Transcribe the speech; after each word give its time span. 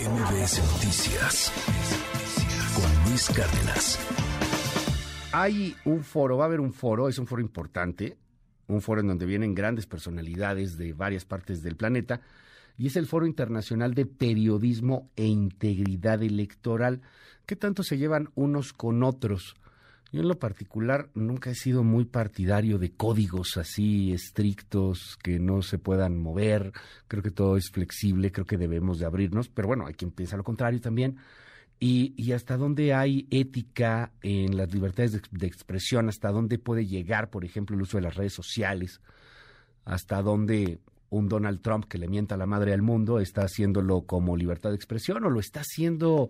MBS 0.00 0.58
Noticias 0.72 1.52
con 2.74 3.04
Luis 3.10 3.28
Cárdenas. 3.28 3.98
Hay 5.32 5.76
un 5.84 6.02
foro, 6.02 6.38
va 6.38 6.44
a 6.44 6.46
haber 6.46 6.60
un 6.60 6.72
foro, 6.72 7.08
es 7.08 7.18
un 7.18 7.26
foro 7.26 7.42
importante, 7.42 8.16
un 8.68 8.80
foro 8.80 9.02
en 9.02 9.08
donde 9.08 9.26
vienen 9.26 9.54
grandes 9.54 9.86
personalidades 9.86 10.78
de 10.78 10.94
varias 10.94 11.26
partes 11.26 11.62
del 11.62 11.76
planeta, 11.76 12.22
y 12.78 12.86
es 12.86 12.96
el 12.96 13.06
Foro 13.06 13.26
Internacional 13.26 13.92
de 13.92 14.06
Periodismo 14.06 15.10
e 15.14 15.26
Integridad 15.26 16.22
Electoral. 16.22 17.02
¿Qué 17.44 17.54
tanto 17.54 17.82
se 17.82 17.98
llevan 17.98 18.30
unos 18.34 18.72
con 18.72 19.02
otros? 19.02 19.56
Yo 20.12 20.20
en 20.20 20.28
lo 20.28 20.38
particular 20.38 21.08
nunca 21.14 21.50
he 21.50 21.54
sido 21.54 21.82
muy 21.84 22.04
partidario 22.04 22.78
de 22.78 22.92
códigos 22.92 23.56
así 23.56 24.12
estrictos 24.12 25.16
que 25.22 25.38
no 25.38 25.62
se 25.62 25.78
puedan 25.78 26.20
mover. 26.20 26.72
Creo 27.08 27.22
que 27.22 27.30
todo 27.30 27.56
es 27.56 27.70
flexible, 27.70 28.30
creo 28.30 28.44
que 28.44 28.58
debemos 28.58 28.98
de 28.98 29.06
abrirnos, 29.06 29.48
pero 29.48 29.68
bueno, 29.68 29.86
hay 29.86 29.94
quien 29.94 30.10
piensa 30.10 30.36
lo 30.36 30.44
contrario 30.44 30.82
también. 30.82 31.16
Y, 31.80 32.30
hasta 32.30 32.56
dónde 32.58 32.94
hay 32.94 33.26
ética 33.30 34.12
en 34.20 34.56
las 34.56 34.72
libertades 34.72 35.20
de, 35.30 35.46
expresión, 35.46 36.08
hasta 36.08 36.30
dónde 36.30 36.58
puede 36.58 36.86
llegar, 36.86 37.30
por 37.30 37.44
ejemplo, 37.44 37.74
el 37.74 37.82
uso 37.82 37.96
de 37.96 38.02
las 38.02 38.14
redes 38.14 38.34
sociales, 38.34 39.00
hasta 39.84 40.22
dónde 40.22 40.78
un 41.08 41.28
Donald 41.28 41.60
Trump 41.60 41.86
que 41.86 41.98
le 41.98 42.06
mienta 42.06 42.36
la 42.36 42.46
madre 42.46 42.72
al 42.72 42.82
mundo 42.82 43.18
está 43.18 43.42
haciéndolo 43.42 44.02
como 44.02 44.36
libertad 44.36 44.70
de 44.70 44.76
expresión 44.76 45.24
o 45.24 45.30
lo 45.30 45.40
está 45.40 45.60
haciendo 45.60 46.28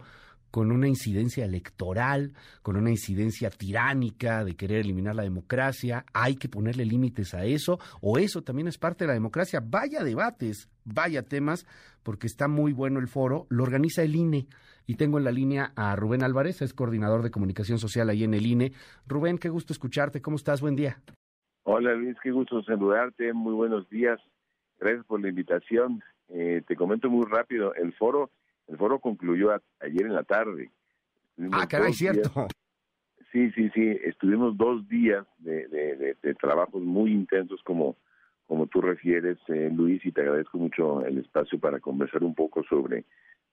con 0.53 0.71
una 0.71 0.87
incidencia 0.87 1.47
electoral, 1.47 2.35
con 2.61 2.77
una 2.77 2.91
incidencia 2.91 3.49
tiránica 3.51 4.45
de 4.45 4.55
querer 4.55 4.83
eliminar 4.83 5.17
la 5.17 5.23
democracia. 5.23 6.05
Hay 6.13 6.37
que 6.37 6.51
ponerle 6.51 6.85
límites 6.85 7.33
a 7.33 7.45
eso, 7.45 7.79
o 8.03 8.19
eso 8.19 8.43
también 8.43 8.69
es 8.69 8.77
parte 8.77 9.05
de 9.05 9.09
la 9.09 9.15
democracia. 9.15 9.61
Vaya 9.65 10.05
debates, 10.05 10.69
vaya 10.85 11.23
temas, 11.23 11.67
porque 12.03 12.27
está 12.27 12.49
muy 12.49 12.75
bueno 12.75 13.01
el 13.01 13.09
foro. 13.09 13.47
Lo 13.49 13.63
organiza 13.65 14.03
el 14.03 14.15
INE. 14.15 14.47
Y 14.87 14.97
tengo 14.97 15.17
en 15.17 15.25
la 15.25 15.33
línea 15.33 15.73
a 15.75 15.97
Rubén 15.97 16.23
Álvarez, 16.23 16.61
es 16.61 16.75
coordinador 16.75 17.23
de 17.23 17.31
comunicación 17.31 17.79
social 17.79 18.11
ahí 18.11 18.23
en 18.23 18.35
el 18.35 18.45
INE. 18.45 18.73
Rubén, 19.07 19.39
qué 19.39 19.49
gusto 19.49 19.73
escucharte. 19.73 20.21
¿Cómo 20.21 20.37
estás? 20.37 20.61
Buen 20.61 20.77
día. 20.77 20.99
Hola 21.63 21.95
Luis, 21.95 22.17
qué 22.23 22.31
gusto 22.31 22.63
saludarte. 22.63 23.33
Muy 23.33 23.55
buenos 23.55 23.89
días. 23.89 24.21
Gracias 24.79 25.07
por 25.07 25.23
la 25.23 25.31
invitación. 25.31 26.03
Eh, 26.29 26.63
te 26.67 26.77
comento 26.77 27.09
muy 27.09 27.25
rápido. 27.25 27.75
El 27.75 27.95
foro 27.95 28.31
el 28.73 28.79
foro 28.79 28.99
concluyó 28.99 29.51
ayer 29.81 30.07
en 30.07 30.15
la 30.15 30.25
tarde. 30.25 30.71
ah, 31.53 31.67
caray, 31.69 31.93
cierto. 31.93 32.49
sí, 33.31 33.51
sí, 33.53 33.69
sí. 33.75 33.99
Estuvimos 34.03 34.57
dos 34.57 34.89
días 34.89 35.27
de, 35.39 35.69
de, 35.69 36.35
trabajos 36.35 36.83
muy 36.83 37.13
intensos 37.13 37.61
como, 37.65 37.97
como 38.47 38.67
tú 38.67 38.81
refieres, 38.81 39.37
eh, 39.49 39.71
Luis, 39.73 40.05
y 40.07 40.11
te 40.11 40.23
agradezco 40.23 40.57
mucho 40.57 41.05
el 41.05 41.19
espacio 41.19 41.61
para 41.61 41.81
conversar 41.81 42.25
un 42.25 42.35
poco 42.35 42.65
sobre 42.65 43.05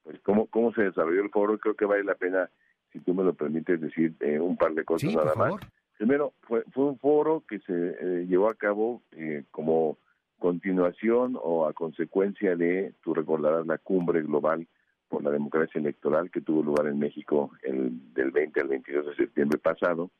pues 0.03 0.17
cómo, 0.21 0.47
cómo 0.47 0.73
se 0.73 0.83
desarrolló 0.83 1.21
el 1.21 1.29
foro. 1.29 1.57
Creo 1.57 1.75
que 1.75 1.85
vale 1.85 2.05
la 2.05 2.15
pena, 2.15 2.49
si 2.93 2.99
tú 3.01 3.13
me 3.13 3.25
lo 3.25 3.33
permites, 3.33 3.81
decir 3.81 4.15
eh, 4.21 4.39
un 4.39 4.55
par 4.55 4.73
de 4.73 4.85
cosas 4.85 5.13
nada 5.13 5.35
más. 5.35 5.55
Primero, 5.97 6.31
fue, 6.43 6.63
fue 6.71 6.85
un 6.85 6.97
foro 6.97 7.43
que 7.45 7.59
se 7.59 7.73
eh, 7.73 8.25
llevó 8.25 8.49
a 8.49 8.55
cabo 8.55 9.03
como 9.51 9.97
continuación 10.37 11.37
o 11.41 11.67
a 11.67 11.73
consecuencia 11.73 12.55
de, 12.55 12.93
tú 13.03 13.13
recordarás, 13.13 13.67
la 13.67 13.77
cumbre 13.79 14.21
global 14.21 14.65
por 15.09 15.23
la 15.23 15.31
democracia 15.31 15.79
electoral 15.79 16.31
que 16.31 16.41
tuvo 16.41 16.63
lugar 16.63 16.87
en 16.87 16.99
México 16.99 17.51
el, 17.63 18.13
del 18.13 18.31
20 18.31 18.61
al 18.61 18.67
22 18.67 19.05
de 19.07 19.15
septiembre 19.15 19.57
pasado, 19.57 20.11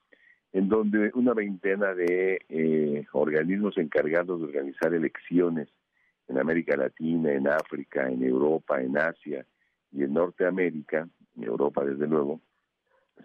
en 0.52 0.68
donde 0.68 1.12
una 1.14 1.34
veintena 1.34 1.94
de 1.94 2.40
eh, 2.50 3.06
organismos 3.14 3.78
encargados 3.78 4.40
de 4.40 4.48
organizar 4.48 4.94
elecciones 4.94 5.70
en 6.28 6.40
América 6.40 6.76
Latina, 6.76 7.32
en 7.32 7.48
África, 7.48 8.10
en 8.10 8.24
Europa, 8.24 8.82
en 8.82 8.98
Asia 8.98 9.46
y 9.92 10.04
en 10.04 10.14
Norteamérica, 10.14 11.08
en 11.38 11.44
Europa 11.44 11.86
desde 11.86 12.08
luego, 12.08 12.42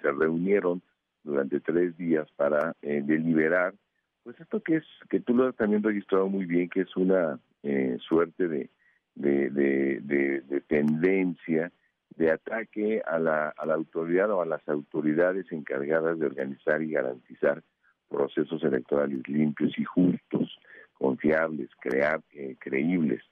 se 0.02 0.12
reunieron 0.12 0.82
durante 1.22 1.60
tres 1.60 1.96
días 1.96 2.28
para 2.36 2.74
eh, 2.82 3.02
deliberar, 3.04 3.74
pues 4.22 4.38
esto 4.38 4.62
que 4.62 4.76
es, 4.76 4.84
que 5.08 5.20
tú 5.20 5.34
lo 5.34 5.48
has 5.48 5.56
también 5.56 5.82
registrado 5.82 6.28
muy 6.28 6.44
bien, 6.44 6.68
que 6.68 6.82
es 6.82 6.96
una 6.96 7.38
eh, 7.62 7.96
suerte 8.06 8.48
de 8.48 8.68
de, 9.14 9.50
de, 9.50 10.60
tendencia 10.66 11.70
de 12.16 12.30
ataque 12.30 13.02
a 13.06 13.18
la, 13.18 13.48
a 13.48 13.66
la 13.66 13.74
autoridad 13.74 14.30
o 14.30 14.42
a 14.42 14.46
las 14.46 14.66
autoridades 14.68 15.50
encargadas 15.52 16.18
de 16.18 16.26
organizar 16.26 16.82
y 16.82 16.92
garantizar 16.92 17.62
procesos 18.08 18.62
electorales 18.62 19.26
limpios 19.28 19.76
y 19.78 19.84
justos, 19.84 20.58
confiables, 20.94 21.68
crear, 21.80 22.20
eh, 22.32 22.56
creíbles. 22.58 23.22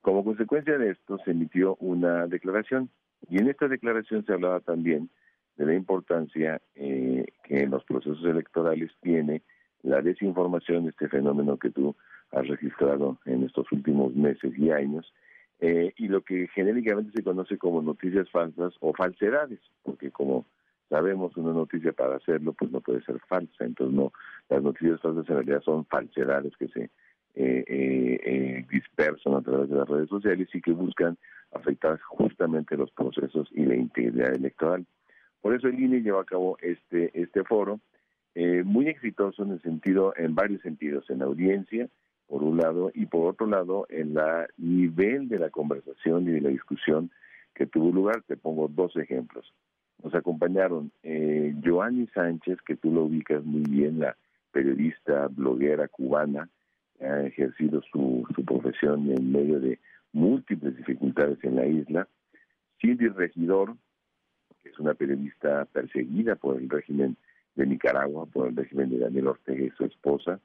Como 0.00 0.24
consecuencia 0.24 0.78
de 0.78 0.90
esto 0.90 1.18
se 1.24 1.32
emitió 1.32 1.76
una 1.76 2.26
declaración 2.26 2.90
y 3.28 3.38
en 3.38 3.48
esta 3.48 3.68
declaración 3.68 4.24
se 4.24 4.32
hablaba 4.32 4.60
también 4.60 5.10
de 5.56 5.66
la 5.66 5.74
importancia 5.74 6.60
eh, 6.74 7.26
que 7.44 7.62
en 7.62 7.70
los 7.70 7.84
procesos 7.84 8.24
electorales 8.24 8.90
tiene 9.02 9.42
la 9.82 10.00
desinformación, 10.00 10.88
este 10.88 11.08
fenómeno 11.08 11.58
que 11.58 11.70
tú 11.70 11.94
has 12.32 12.46
registrado 12.46 13.18
en 13.24 13.44
estos 13.44 13.70
últimos 13.72 14.14
meses 14.14 14.52
y 14.56 14.70
años, 14.70 15.12
eh, 15.60 15.92
y 15.96 16.08
lo 16.08 16.22
que 16.22 16.48
genéricamente 16.48 17.12
se 17.14 17.22
conoce 17.22 17.58
como 17.58 17.82
noticias 17.82 18.30
falsas 18.30 18.72
o 18.80 18.94
falsedades, 18.94 19.60
porque 19.82 20.10
como 20.10 20.46
sabemos 20.88 21.36
una 21.36 21.52
noticia 21.52 21.92
para 21.92 22.16
hacerlo 22.16 22.54
pues 22.54 22.70
no 22.70 22.80
puede 22.80 23.02
ser 23.02 23.18
falsa, 23.28 23.64
entonces 23.64 23.94
no, 23.94 24.12
las 24.48 24.62
noticias 24.62 25.00
falsas 25.00 25.28
en 25.28 25.34
realidad 25.34 25.62
son 25.62 25.84
falsedades 25.84 26.56
que 26.56 26.68
se 26.68 26.84
eh, 27.34 27.64
eh, 27.66 28.66
dispersan 28.70 29.34
a 29.34 29.42
través 29.42 29.68
de 29.68 29.76
las 29.76 29.88
redes 29.88 30.08
sociales 30.08 30.48
y 30.54 30.62
que 30.62 30.72
buscan 30.72 31.18
afectar 31.52 32.00
justamente 32.00 32.76
los 32.76 32.90
procesos 32.92 33.48
y 33.52 33.66
la 33.66 33.76
integridad 33.76 34.34
electoral. 34.34 34.86
Por 35.42 35.54
eso 35.54 35.68
el 35.68 35.78
INE 35.78 36.00
lleva 36.00 36.22
a 36.22 36.24
cabo 36.24 36.56
este, 36.60 37.10
este 37.12 37.44
foro, 37.44 37.80
muy 38.64 38.88
exitoso 38.88 39.42
en 39.42 39.50
el 39.50 39.62
sentido, 39.62 40.14
en 40.16 40.34
varios 40.34 40.62
sentidos, 40.62 41.08
en 41.10 41.20
audiencia, 41.20 41.88
por 42.30 42.44
un 42.44 42.58
lado, 42.58 42.92
y 42.94 43.06
por 43.06 43.26
otro 43.26 43.48
lado, 43.48 43.86
en 43.88 44.14
la 44.14 44.46
nivel 44.56 45.28
de 45.28 45.40
la 45.40 45.50
conversación 45.50 46.28
y 46.28 46.30
de 46.30 46.40
la 46.40 46.50
discusión 46.50 47.10
que 47.56 47.66
tuvo 47.66 47.90
lugar. 47.90 48.22
Te 48.22 48.36
pongo 48.36 48.68
dos 48.68 48.96
ejemplos. 48.96 49.52
Nos 50.00 50.14
acompañaron 50.14 50.92
eh, 51.02 51.52
Joanny 51.62 52.06
Sánchez, 52.14 52.58
que 52.64 52.76
tú 52.76 52.92
lo 52.92 53.02
ubicas 53.02 53.44
muy 53.44 53.62
bien, 53.62 53.98
la 53.98 54.16
periodista, 54.52 55.26
bloguera 55.26 55.88
cubana, 55.88 56.48
que 56.96 57.04
ha 57.04 57.26
ejercido 57.26 57.82
su, 57.90 58.24
su 58.32 58.44
profesión 58.44 59.10
en 59.10 59.32
medio 59.32 59.58
de 59.58 59.80
múltiples 60.12 60.76
dificultades 60.76 61.42
en 61.42 61.56
la 61.56 61.66
isla. 61.66 62.06
Cindy 62.80 63.08
Regidor, 63.08 63.74
que 64.62 64.68
es 64.68 64.78
una 64.78 64.94
periodista 64.94 65.64
perseguida 65.64 66.36
por 66.36 66.58
el 66.58 66.70
régimen 66.70 67.16
de 67.56 67.66
Nicaragua, 67.66 68.26
por 68.26 68.46
el 68.46 68.56
régimen 68.56 68.88
de 68.90 68.98
Daniel 68.98 69.26
Ortega 69.26 69.64
y 69.64 69.70
su 69.70 69.84
esposa. 69.84 70.38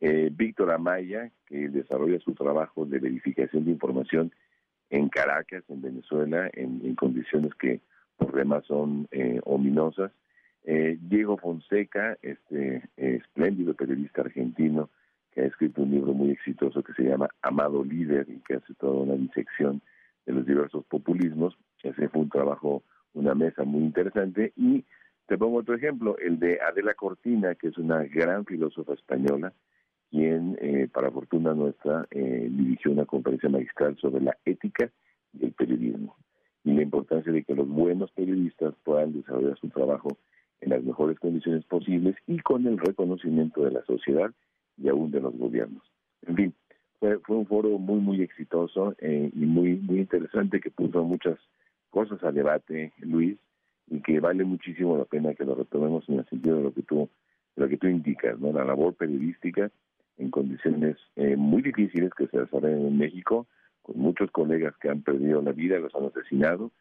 Eh, 0.00 0.30
Víctor 0.32 0.72
Amaya, 0.72 1.30
que 1.46 1.68
desarrolla 1.68 2.18
su 2.20 2.34
trabajo 2.34 2.84
de 2.84 2.98
verificación 2.98 3.64
de 3.64 3.70
información 3.70 4.32
en 4.90 5.08
Caracas, 5.08 5.64
en 5.68 5.80
Venezuela, 5.80 6.50
en, 6.52 6.94
condiciones 6.94 7.54
que 7.54 7.80
por 8.16 8.32
demás 8.34 8.64
son 8.66 9.08
eh, 9.10 9.40
ominosas. 9.44 10.12
Eh, 10.64 10.98
Diego 11.00 11.38
Fonseca, 11.38 12.18
este 12.22 12.82
espléndido 12.96 13.74
periodista 13.74 14.20
argentino, 14.22 14.90
que 15.32 15.42
ha 15.42 15.46
escrito 15.46 15.82
un 15.82 15.90
libro 15.90 16.12
muy 16.12 16.30
exitoso 16.30 16.82
que 16.82 16.92
se 16.92 17.04
llama 17.04 17.28
Amado 17.42 17.84
Líder 17.84 18.26
y 18.28 18.40
que 18.40 18.54
hace 18.54 18.74
toda 18.74 19.02
una 19.02 19.14
disección 19.14 19.80
de 20.26 20.32
los 20.32 20.46
diversos 20.46 20.84
populismos. 20.86 21.56
Ese 21.82 22.08
fue 22.08 22.22
un 22.22 22.30
trabajo, 22.30 22.82
una 23.14 23.34
mesa 23.34 23.64
muy 23.64 23.82
interesante. 23.82 24.52
Y 24.56 24.84
te 25.26 25.38
pongo 25.38 25.58
otro 25.58 25.74
ejemplo, 25.74 26.16
el 26.18 26.38
de 26.38 26.60
Adela 26.60 26.94
Cortina, 26.94 27.54
que 27.54 27.68
es 27.68 27.78
una 27.78 28.02
gran 28.04 28.44
filósofa 28.44 28.94
española, 28.94 29.52
quien, 30.10 30.56
eh, 30.60 30.88
para 30.92 31.10
fortuna 31.10 31.54
nuestra, 31.54 32.06
eh, 32.10 32.48
dirigió 32.50 32.92
una 32.92 33.04
conferencia 33.04 33.48
magistral 33.48 33.96
sobre 33.98 34.22
la 34.22 34.36
ética 34.44 34.90
del 35.32 35.52
periodismo 35.52 36.16
y 36.64 36.72
la 36.72 36.82
importancia 36.82 37.32
de 37.32 37.44
que 37.44 37.54
los 37.54 37.68
buenos 37.68 38.10
periodistas 38.12 38.74
puedan 38.84 39.12
desarrollar 39.12 39.58
su 39.58 39.68
trabajo 39.68 40.16
en 40.60 40.70
las 40.70 40.82
mejores 40.82 41.18
condiciones 41.18 41.64
posibles 41.64 42.16
y 42.26 42.38
con 42.38 42.66
el 42.66 42.78
reconocimiento 42.78 43.62
de 43.62 43.72
la 43.72 43.84
sociedad 43.84 44.32
y 44.76 44.88
aún 44.88 45.10
de 45.10 45.20
los 45.20 45.36
gobiernos. 45.36 45.82
En 46.26 46.36
fin, 46.36 46.54
fue, 46.98 47.18
fue 47.20 47.36
un 47.36 47.46
foro 47.46 47.78
muy, 47.78 48.00
muy 48.00 48.22
exitoso 48.22 48.94
eh, 48.98 49.30
y 49.32 49.46
muy, 49.46 49.76
muy 49.76 50.00
interesante 50.00 50.60
que 50.60 50.70
puso 50.70 51.04
muchas 51.04 51.38
cosas 51.90 52.22
a 52.24 52.32
debate, 52.32 52.92
Luis, 52.98 53.38
y 53.88 54.00
que 54.00 54.20
vale 54.20 54.44
muchísimo 54.44 54.96
la 54.96 55.04
pena 55.04 55.34
que 55.34 55.44
lo 55.44 55.54
retomemos 55.54 56.08
en 56.08 56.18
el 56.18 56.26
sentido 56.26 56.56
de 56.56 56.62
lo 56.64 56.74
que 56.74 56.82
tú, 56.82 57.08
lo 57.54 57.68
que 57.68 57.76
tú 57.76 57.86
indicas, 57.86 58.38
¿no? 58.40 58.52
La 58.52 58.64
labor 58.64 58.94
periodística 58.94 59.70
en 60.18 60.30
condiciones 60.30 60.96
eh, 61.16 61.36
muy 61.36 61.62
difíciles 61.62 62.12
que 62.14 62.26
se 62.28 62.38
desarrollan 62.38 62.86
en 62.86 62.98
México, 62.98 63.46
con 63.82 63.98
muchos 63.98 64.30
colegas 64.30 64.74
que 64.78 64.88
han 64.88 65.02
perdido 65.02 65.42
la 65.42 65.52
vida, 65.52 65.78
los 65.78 65.94
han 65.94 66.06
asesinado, 66.06 66.72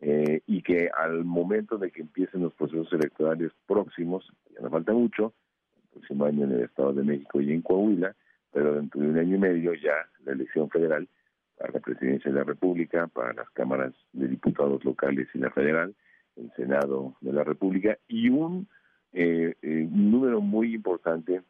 eh, 0.00 0.40
y 0.46 0.62
que 0.62 0.90
al 0.96 1.24
momento 1.24 1.78
de 1.78 1.90
que 1.90 2.02
empiecen 2.02 2.42
los 2.42 2.54
procesos 2.54 2.92
electorales 2.92 3.52
próximos, 3.66 4.30
ya 4.54 4.60
no 4.60 4.70
falta 4.70 4.92
mucho, 4.92 5.34
el 5.76 5.88
próximo 6.00 6.24
año 6.24 6.44
en 6.44 6.52
el 6.52 6.60
Estado 6.60 6.92
de 6.92 7.02
México 7.02 7.40
y 7.40 7.52
en 7.52 7.62
Coahuila, 7.62 8.14
pero 8.52 8.74
dentro 8.74 9.00
de 9.00 9.08
un 9.08 9.18
año 9.18 9.36
y 9.36 9.38
medio 9.38 9.74
ya 9.74 9.94
la 10.24 10.32
elección 10.32 10.68
federal, 10.70 11.08
para 11.56 11.72
la 11.72 11.80
presidencia 11.80 12.30
de 12.30 12.38
la 12.38 12.44
República, 12.44 13.06
para 13.06 13.32
las 13.32 13.48
cámaras 13.50 13.94
de 14.12 14.28
diputados 14.28 14.84
locales 14.84 15.28
y 15.34 15.38
la 15.38 15.50
federal, 15.50 15.94
el 16.36 16.50
Senado 16.56 17.14
de 17.20 17.32
la 17.32 17.44
República 17.44 17.96
y 18.08 18.28
un 18.28 18.68
eh, 19.12 19.54
eh, 19.62 19.88
número 19.90 20.40
muy 20.40 20.74
importante 20.74 21.42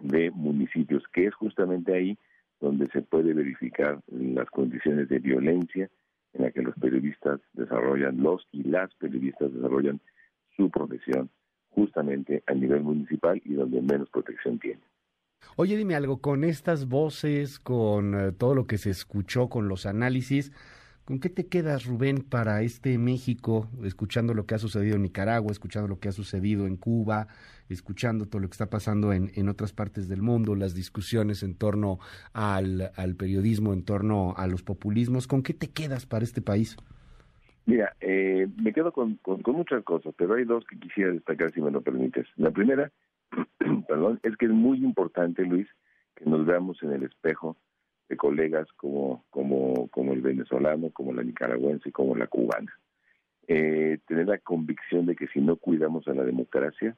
de 0.00 0.30
municipios, 0.30 1.02
que 1.12 1.26
es 1.26 1.34
justamente 1.34 1.94
ahí 1.94 2.18
donde 2.60 2.88
se 2.88 3.02
puede 3.02 3.32
verificar 3.32 4.00
las 4.08 4.48
condiciones 4.50 5.08
de 5.08 5.18
violencia 5.18 5.90
en 6.34 6.44
la 6.44 6.50
que 6.50 6.62
los 6.62 6.74
periodistas 6.76 7.40
desarrollan, 7.54 8.22
los 8.22 8.46
y 8.52 8.62
las 8.64 8.94
periodistas 8.94 9.52
desarrollan 9.52 10.00
su 10.56 10.70
profesión 10.70 11.30
justamente 11.70 12.42
a 12.46 12.54
nivel 12.54 12.82
municipal 12.82 13.40
y 13.44 13.54
donde 13.54 13.80
menos 13.80 14.10
protección 14.10 14.58
tienen. 14.58 14.84
Oye, 15.56 15.76
dime 15.76 15.94
algo, 15.94 16.20
con 16.20 16.44
estas 16.44 16.88
voces, 16.88 17.58
con 17.58 18.14
eh, 18.14 18.32
todo 18.32 18.54
lo 18.54 18.66
que 18.66 18.78
se 18.78 18.90
escuchó, 18.90 19.48
con 19.48 19.68
los 19.68 19.86
análisis, 19.86 20.52
¿con 21.04 21.20
qué 21.20 21.28
te 21.28 21.46
quedas, 21.46 21.86
Rubén, 21.86 22.18
para 22.22 22.62
este 22.62 22.98
México, 22.98 23.68
escuchando 23.84 24.34
lo 24.34 24.46
que 24.46 24.54
ha 24.54 24.58
sucedido 24.58 24.96
en 24.96 25.02
Nicaragua, 25.02 25.52
escuchando 25.52 25.88
lo 25.88 25.98
que 25.98 26.08
ha 26.08 26.12
sucedido 26.12 26.66
en 26.66 26.76
Cuba, 26.76 27.28
escuchando 27.68 28.26
todo 28.26 28.40
lo 28.40 28.48
que 28.48 28.54
está 28.54 28.70
pasando 28.70 29.12
en, 29.12 29.30
en 29.34 29.48
otras 29.48 29.72
partes 29.72 30.08
del 30.08 30.22
mundo, 30.22 30.54
las 30.54 30.74
discusiones 30.74 31.42
en 31.42 31.54
torno 31.54 31.98
al, 32.32 32.90
al, 32.96 33.16
periodismo, 33.16 33.72
en 33.72 33.84
torno 33.84 34.34
a 34.36 34.46
los 34.46 34.62
populismos? 34.62 35.26
¿Con 35.26 35.42
qué 35.42 35.54
te 35.54 35.70
quedas 35.70 36.06
para 36.06 36.24
este 36.24 36.42
país? 36.42 36.76
Mira, 37.66 37.94
eh, 38.00 38.48
me 38.56 38.72
quedo 38.72 38.92
con, 38.92 39.16
con, 39.16 39.42
con 39.42 39.54
muchas 39.54 39.84
cosas, 39.84 40.14
pero 40.16 40.34
hay 40.34 40.44
dos 40.44 40.64
que 40.64 40.78
quisiera 40.78 41.12
destacar, 41.12 41.52
si 41.52 41.60
me 41.60 41.70
lo 41.70 41.80
permites. 41.82 42.26
La 42.36 42.50
primera 42.50 42.90
perdón, 43.88 44.20
es 44.22 44.36
que 44.36 44.46
es 44.46 44.52
muy 44.52 44.78
importante, 44.78 45.44
Luis, 45.44 45.68
que 46.16 46.24
nos 46.24 46.44
veamos 46.46 46.82
en 46.82 46.92
el 46.92 47.04
espejo 47.04 47.56
de 48.10 48.16
colegas 48.16 48.66
como, 48.72 49.24
como, 49.30 49.88
como 49.88 50.12
el 50.12 50.20
venezolano, 50.20 50.90
como 50.90 51.12
la 51.12 51.22
nicaragüense, 51.22 51.92
como 51.92 52.16
la 52.16 52.26
cubana. 52.26 52.76
Eh, 53.46 53.98
tener 54.06 54.26
la 54.26 54.38
convicción 54.38 55.06
de 55.06 55.14
que 55.14 55.28
si 55.28 55.40
no 55.40 55.56
cuidamos 55.56 56.06
a 56.08 56.14
la 56.14 56.24
democracia, 56.24 56.96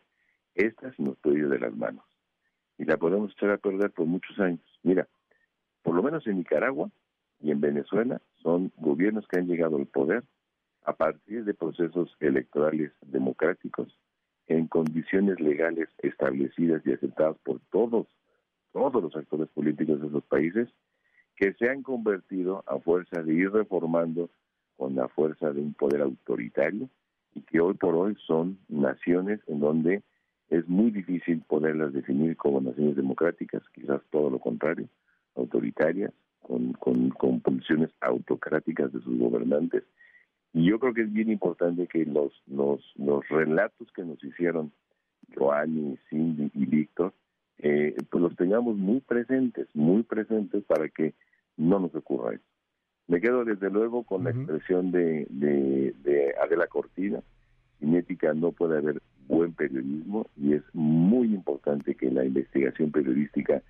esta 0.54 0.90
se 0.94 1.02
nos 1.02 1.18
puede 1.18 1.40
ir 1.40 1.48
de 1.50 1.58
las 1.58 1.76
manos. 1.76 2.04
Y 2.78 2.86
la 2.86 2.96
podemos 2.96 3.30
echar 3.32 3.50
a 3.50 3.58
perder 3.58 3.90
por 3.90 4.06
muchos 4.06 4.38
años. 4.40 4.64
Mira, 4.82 5.06
por 5.82 5.94
lo 5.94 6.02
menos 6.02 6.26
en 6.26 6.38
Nicaragua 6.38 6.90
y 7.40 7.50
en 7.50 7.60
Venezuela 7.60 8.22
son 8.42 8.72
gobiernos 8.78 9.28
que 9.28 9.38
han 9.38 9.46
llegado 9.46 9.76
al 9.76 9.86
poder 9.86 10.24
a 10.84 10.94
partir 10.94 11.44
de 11.44 11.52
procesos 11.52 12.16
electorales 12.20 12.90
democráticos 13.02 13.94
en 14.46 14.66
condiciones 14.66 15.38
legales 15.40 15.90
establecidas 15.98 16.80
y 16.86 16.92
aceptadas 16.92 17.36
por 17.44 17.60
todos, 17.70 18.06
todos 18.72 19.02
los 19.02 19.14
actores 19.14 19.48
políticos 19.50 20.00
de 20.00 20.06
esos 20.06 20.24
países, 20.24 20.68
que 21.42 21.54
se 21.54 21.68
han 21.68 21.82
convertido 21.82 22.62
a 22.68 22.78
fuerza 22.78 23.20
de 23.20 23.34
ir 23.34 23.50
reformando 23.50 24.30
con 24.76 24.94
la 24.94 25.08
fuerza 25.08 25.52
de 25.52 25.60
un 25.60 25.74
poder 25.74 26.02
autoritario 26.02 26.88
y 27.34 27.40
que 27.40 27.58
hoy 27.58 27.74
por 27.74 27.96
hoy 27.96 28.16
son 28.28 28.60
naciones 28.68 29.40
en 29.48 29.58
donde 29.58 30.04
es 30.50 30.68
muy 30.68 30.92
difícil 30.92 31.42
poderlas 31.48 31.92
definir 31.92 32.36
como 32.36 32.60
naciones 32.60 32.94
democráticas, 32.94 33.60
quizás 33.74 34.00
todo 34.10 34.30
lo 34.30 34.38
contrario, 34.38 34.86
autoritarias, 35.34 36.12
con, 36.42 36.74
con, 36.74 37.10
con 37.10 37.40
pulsiones 37.40 37.90
autocráticas 38.02 38.92
de 38.92 39.00
sus 39.00 39.18
gobernantes. 39.18 39.82
Y 40.52 40.66
yo 40.70 40.78
creo 40.78 40.94
que 40.94 41.02
es 41.02 41.12
bien 41.12 41.32
importante 41.32 41.88
que 41.88 42.06
los, 42.06 42.40
los, 42.46 42.80
los 42.94 43.28
relatos 43.28 43.90
que 43.96 44.04
nos 44.04 44.22
hicieron 44.22 44.70
Joanny, 45.36 45.98
Cindy 46.08 46.52
y 46.54 46.66
Víctor, 46.66 47.12
eh, 47.58 47.96
pues 48.10 48.22
los 48.22 48.36
tengamos 48.36 48.76
muy 48.76 49.00
presentes, 49.00 49.66
muy 49.74 50.04
presentes 50.04 50.62
para 50.66 50.88
que 50.88 51.14
no 51.72 51.80
nos 51.80 51.94
ocurra 51.94 52.34
eso. 52.34 52.44
Me 53.08 53.20
quedo 53.20 53.44
desde 53.44 53.70
luego 53.70 54.04
con 54.04 54.24
la 54.24 54.30
expresión 54.30 54.92
de, 54.92 55.26
de, 55.30 55.94
de 56.02 56.34
Adela 56.42 56.66
Cortina, 56.66 57.20
sin 57.80 57.96
ética 57.96 58.32
no 58.34 58.52
puede 58.52 58.78
haber 58.78 59.02
buen 59.26 59.52
periodismo 59.54 60.26
y 60.36 60.54
es 60.54 60.62
muy 60.72 61.34
importante 61.34 61.94
que 61.94 62.10
la 62.10 62.24
investigación 62.24 62.90
periodística 62.90 63.62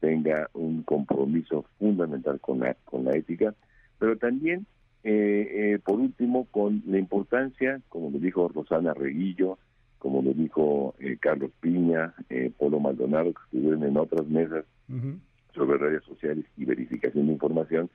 tenga 0.00 0.48
un 0.54 0.82
compromiso 0.82 1.64
fundamental 1.78 2.40
con 2.40 2.60
la, 2.60 2.74
con 2.84 3.04
la 3.04 3.12
ética, 3.12 3.54
pero 3.98 4.16
también 4.16 4.66
eh, 5.04 5.74
eh, 5.74 5.78
por 5.84 5.98
último, 5.98 6.46
con 6.50 6.82
la 6.86 6.98
importancia, 6.98 7.80
como 7.88 8.10
lo 8.10 8.18
dijo 8.18 8.48
Rosana 8.48 8.94
Reguillo, 8.94 9.58
como 9.98 10.22
lo 10.22 10.32
dijo 10.32 10.94
eh, 10.98 11.16
Carlos 11.20 11.50
Piña, 11.60 12.14
eh, 12.30 12.50
Polo 12.56 12.80
Maldonado, 12.80 13.32
que 13.32 13.42
estuvieron 13.44 13.84
en 13.84 13.96
otras 13.96 14.26
mesas 14.26 14.64
sobre 15.54 15.78
redes 15.78 16.04
sociales 16.04 16.44
y 16.56 16.64
verificación 16.64 17.26
de 17.26 17.32
información, 17.32 17.90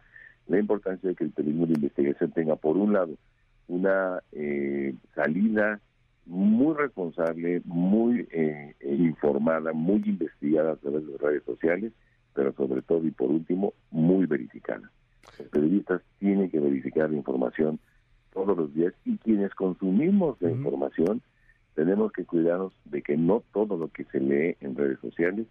la 0.48 0.60
importancia 0.60 1.10
de 1.10 1.16
que 1.16 1.26
el 1.26 1.32
periodismo 1.32 1.66
de 1.66 1.74
investigación 1.74 2.32
tenga, 2.32 2.56
por 2.56 2.78
un 2.78 2.94
lado, 2.94 3.16
una 3.68 4.22
salida 5.16 5.80
muy 6.26 6.76
responsable, 6.76 7.62
muy 7.66 8.28
informada, 8.82 9.74
muy 9.74 10.02
investigada 10.06 10.74
a 10.74 10.76
través 10.78 11.06
de 11.06 11.12
las 11.14 11.22
redes 11.22 11.44
sociales, 11.44 11.94
pero 12.34 12.54
sobre 12.54 12.82
todo 12.82 13.06
y 13.06 13.12
por 13.12 13.30
último, 13.30 13.74
muy 13.92 14.26
verificada. 14.26 14.92
Los 15.40 15.50
periodistas 15.50 16.02
tienen 16.20 16.50
que 16.50 16.60
verificar 16.60 17.10
la 17.10 17.18
información 17.18 17.80
todos 18.34 18.56
los 18.56 18.74
días 18.74 18.94
y 19.04 19.18
quienes 19.18 19.54
consumimos 19.56 20.42
la 20.42 20.52
información 20.52 21.22
tenemos 21.76 22.12
que 22.12 22.26
cuidarnos 22.26 22.74
de 22.86 23.02
que 23.02 23.18
no 23.18 23.44
todo 23.54 23.78
lo 23.78 23.90
que 23.90 24.04
se 24.06 24.20
lee 24.20 24.56
en 24.62 24.76
redes 24.76 25.00
sociales 25.00 25.48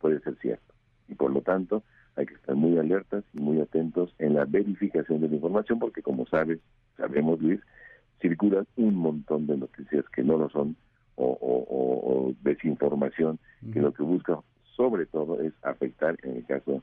puede 0.00 0.20
ser 0.20 0.36
cierto. 0.40 0.69
Y 1.10 1.14
por 1.14 1.32
lo 1.32 1.42
tanto 1.42 1.82
hay 2.16 2.26
que 2.26 2.34
estar 2.34 2.54
muy 2.54 2.78
alertas 2.78 3.24
y 3.34 3.40
muy 3.40 3.60
atentos 3.60 4.14
en 4.18 4.34
la 4.34 4.44
verificación 4.44 5.20
de 5.20 5.28
la 5.28 5.34
información 5.34 5.78
porque 5.78 6.02
como 6.02 6.26
sabes, 6.26 6.60
sabemos 6.96 7.40
Luis, 7.40 7.60
circulan 8.20 8.66
un 8.76 8.94
montón 8.94 9.46
de 9.46 9.56
noticias 9.56 10.04
que 10.14 10.22
no 10.22 10.36
lo 10.36 10.48
son 10.50 10.76
o, 11.16 11.36
o 11.42 12.32
desinformación 12.42 13.38
que 13.72 13.80
lo 13.80 13.92
que 13.92 14.02
busca 14.02 14.38
sobre 14.74 15.04
todo 15.04 15.40
es 15.42 15.52
afectar 15.62 16.16
en 16.22 16.36
el 16.36 16.46
caso 16.46 16.82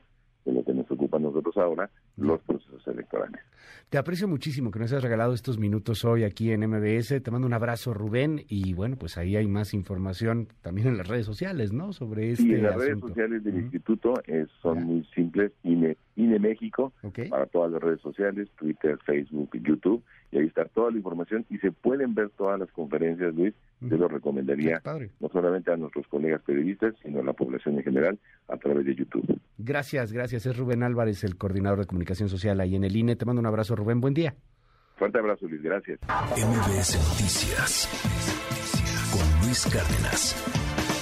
lo 0.52 0.64
que 0.64 0.72
nos 0.72 0.90
ocupa 0.90 1.16
a 1.16 1.20
nosotros 1.20 1.56
ahora, 1.56 1.90
los 2.16 2.40
procesos 2.42 2.86
electorales. 2.86 3.40
Te 3.88 3.98
aprecio 3.98 4.28
muchísimo 4.28 4.70
que 4.70 4.78
nos 4.78 4.92
hayas 4.92 5.02
regalado 5.02 5.32
estos 5.32 5.58
minutos 5.58 6.04
hoy 6.04 6.24
aquí 6.24 6.52
en 6.52 6.60
MBS. 6.68 7.22
Te 7.22 7.30
mando 7.30 7.46
un 7.46 7.54
abrazo, 7.54 7.94
Rubén, 7.94 8.44
y 8.48 8.74
bueno, 8.74 8.96
pues 8.96 9.16
ahí 9.16 9.36
hay 9.36 9.46
más 9.46 9.72
información 9.72 10.48
también 10.62 10.88
en 10.88 10.98
las 10.98 11.08
redes 11.08 11.26
sociales, 11.26 11.72
¿no? 11.72 11.92
Sobre 11.92 12.32
este 12.32 12.42
Sí, 12.42 12.50
las 12.56 12.76
redes 12.76 13.00
sociales 13.00 13.42
del 13.44 13.56
instituto 13.56 14.14
eh, 14.26 14.46
son 14.60 14.84
muy 14.84 15.04
simples, 15.14 15.52
INE, 15.62 15.96
INE 16.16 16.38
México, 16.38 16.92
para 17.30 17.46
todas 17.46 17.72
las 17.72 17.82
redes 17.82 18.00
sociales, 18.00 18.48
Twitter, 18.58 18.98
Facebook, 19.04 19.50
YouTube, 19.62 20.02
y 20.30 20.38
ahí 20.38 20.46
está 20.46 20.66
toda 20.66 20.90
la 20.90 20.98
información 20.98 21.46
y 21.48 21.58
se 21.58 21.72
pueden 21.72 22.14
ver 22.14 22.30
todas 22.30 22.58
las 22.58 22.70
conferencias, 22.72 23.34
Luis. 23.34 23.54
Yo 23.80 23.96
lo 23.96 24.08
recomendaría 24.08 24.82
no 25.20 25.28
solamente 25.28 25.72
a 25.72 25.76
nuestros 25.76 26.06
colegas 26.08 26.42
periodistas, 26.42 26.94
sino 27.02 27.20
a 27.20 27.22
la 27.22 27.32
población 27.32 27.76
en 27.76 27.84
general 27.84 28.18
a 28.48 28.56
través 28.56 28.84
de 28.84 28.94
YouTube. 28.96 29.40
Gracias, 29.56 30.12
gracias. 30.38 30.54
Es 30.54 30.56
Rubén 30.56 30.82
Álvarez, 30.82 31.24
el 31.24 31.36
coordinador 31.36 31.80
de 31.80 31.86
comunicación 31.86 32.28
social 32.28 32.60
ahí 32.60 32.76
en 32.76 32.84
el 32.84 32.94
INE. 32.94 33.16
Te 33.16 33.24
mando 33.24 33.40
un 33.40 33.46
abrazo, 33.46 33.74
Rubén. 33.76 34.00
Buen 34.00 34.14
día. 34.14 34.34
Fuerte 34.96 35.18
abrazo, 35.18 35.46
Luis. 35.46 35.62
Gracias. 35.62 36.00
MBS 36.02 36.96
Noticias 36.96 37.88
con 39.12 39.46
Luis 39.46 39.66
Cárdenas. 39.72 40.97